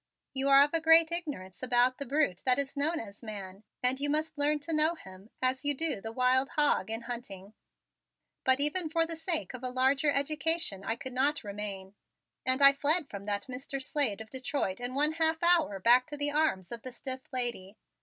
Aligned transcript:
You 0.33 0.49
are 0.49 0.63
of 0.63 0.73
a 0.73 0.81
great 0.81 1.11
ignorance 1.11 1.61
about 1.61 1.99
the 1.99 2.07
brute 2.07 2.41
that 2.43 2.57
is 2.57 2.75
known 2.75 2.99
as 2.99 3.21
man 3.21 3.61
and 3.83 3.99
you 3.99 4.09
must 4.09 4.35
learn 4.35 4.57
to 4.61 4.73
know 4.73 4.95
him 4.95 5.29
as 5.43 5.63
you 5.63 5.75
do 5.75 6.01
the 6.01 6.11
wild 6.11 6.49
hog 6.55 6.89
in 6.89 7.01
hunting." 7.01 7.53
But 8.43 8.59
even 8.59 8.89
for 8.89 9.05
the 9.05 9.15
sake 9.15 9.53
of 9.53 9.61
a 9.63 9.69
larger 9.69 10.09
education 10.09 10.83
I 10.83 10.95
could 10.95 11.13
not 11.13 11.43
remain, 11.43 11.93
and 12.47 12.63
I 12.63 12.73
fled 12.73 13.11
from 13.11 13.25
that 13.25 13.43
Mr. 13.43 13.79
Slade 13.79 14.21
of 14.21 14.31
Detroit 14.31 14.79
in 14.79 14.95
one 14.95 15.11
half 15.11 15.37
hour 15.43 15.79
back 15.79 16.07
to 16.07 16.17
the 16.17 16.31
arms 16.31 16.71
of 16.71 16.81
the 16.81 16.91
stiff 16.91 17.21
lady. 17.31 17.77